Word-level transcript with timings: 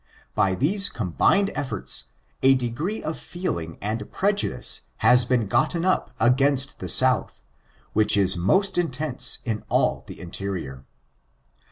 By 0.33 0.55
these 0.55 0.89
combined 0.89 1.49
efibrts, 1.49 2.05
a 2.41 2.55
degree 2.55 3.03
of 3.03 3.19
feeling 3.19 3.77
and 3.83 4.11
prejudice 4.11 4.81
has 4.97 5.25
been 5.25 5.45
gotten 5.45 5.85
up 5.85 6.09
against 6.19 6.79
the 6.79 6.89
South, 6.89 7.43
which 7.93 8.17
is 8.17 8.35
most 8.35 8.79
intense 8.79 9.37
in 9.45 9.63
all 9.69 10.03
the 10.07 10.19
interior. 10.19 10.85